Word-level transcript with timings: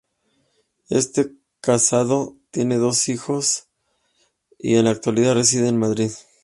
Está 0.89 1.27
casado, 1.59 2.35
tiene 2.49 2.77
dos 2.77 3.07
hijos 3.07 3.67
y 4.57 4.73
en 4.77 4.85
la 4.85 4.89
actualidad 4.89 5.35
reside 5.35 5.67
en 5.67 5.77
Madrid. 5.77 6.09